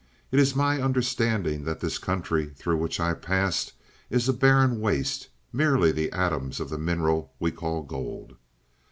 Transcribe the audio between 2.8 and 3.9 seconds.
I passed